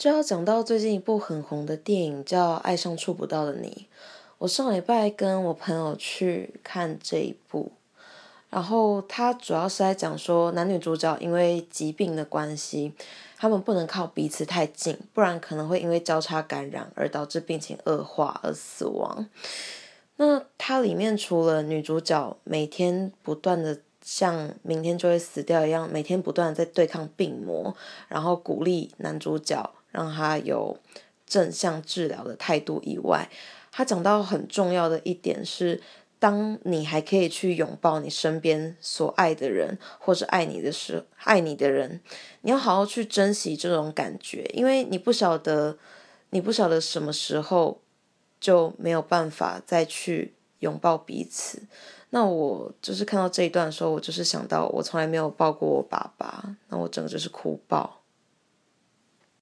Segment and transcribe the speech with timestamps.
[0.00, 3.86] 就要讲到最近一部很红的电影，叫《爱上触不到的你》。
[4.38, 7.70] 我上礼拜跟我朋友去看这一部，
[8.48, 12.94] 然后它主要是在讲说男女主角因为疾病的关系，
[13.36, 19.28] 他们不能靠彼此太近，不然可能会因为交叉感染而导致病情恶化而死亡。
[20.16, 27.76] 那它里面除了女主角每天不断的像明天就会死掉一样，每天不断在对抗病魔，
[28.08, 30.78] 然后鼓励男主角让他有
[31.26, 33.28] 正向治疗的态度以外，
[33.70, 35.80] 他讲到很重要的一点是，
[36.18, 42.00] 当你还可以去拥抱你身边所爱的人，或是爱你的时爱你的人，
[42.42, 45.78] 你要好好去珍惜这种感觉，因为你不晓得，
[46.30, 47.80] 你不晓得什么时候
[48.38, 51.62] 就没有办法再去拥抱彼此。
[52.10, 57.99] 那我就是看到这一段的时候，我就是想到我从来没有抱过我爸爸，那我整个就是哭爆。